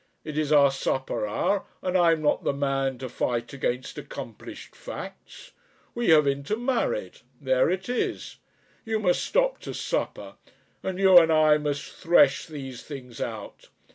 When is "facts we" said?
4.75-6.07